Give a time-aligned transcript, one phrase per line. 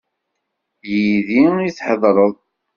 [0.91, 2.33] Yid-i i d-theddreḍ?